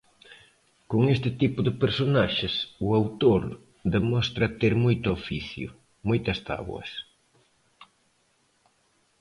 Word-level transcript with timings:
Con 0.91 1.01
este 1.15 1.29
tipo 1.41 1.59
de 1.67 1.73
personaxes, 1.83 2.53
o 2.85 2.87
autor 2.99 3.41
demostra 3.95 4.53
ter 4.61 4.73
moito 4.85 5.07
oficio, 5.17 5.67
moitas 6.09 6.37
táboas. 6.49 6.89